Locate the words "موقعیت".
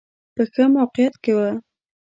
0.75-1.15